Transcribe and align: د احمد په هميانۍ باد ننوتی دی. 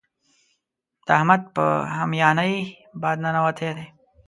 د 1.05 1.07
احمد 1.17 1.41
په 1.55 1.65
هميانۍ 1.97 2.55
باد 3.01 3.17
ننوتی 3.23 3.69
دی. 3.77 3.85